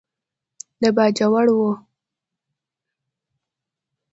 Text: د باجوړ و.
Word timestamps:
د 0.81 0.83
باجوړ 0.95 1.47
و. 1.55 1.57